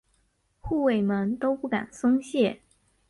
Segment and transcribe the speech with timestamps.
[0.61, 2.59] 护卫们都不敢松懈。